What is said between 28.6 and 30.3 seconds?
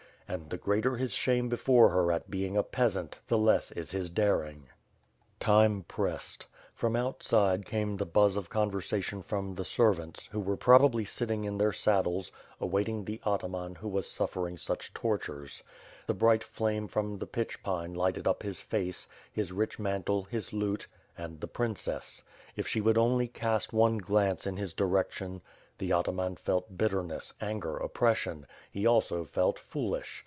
he also felt foolish.